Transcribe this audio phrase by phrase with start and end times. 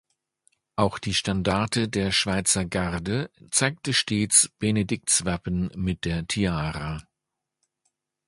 [0.77, 7.03] Auch die Standarte der Schweizergarde zeigte stets Benedikts Wappen mit der Tiara.